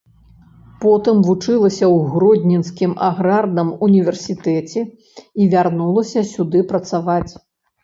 Потым 0.85 1.17
вучылася 1.27 1.85
ў 1.95 2.09
гродзенскім 2.13 2.91
аграрным 3.09 3.69
універсітэце 3.89 4.79
і 5.39 5.51
вярнулася 5.55 6.27
сюды 6.33 6.67
працаваць. 6.75 7.23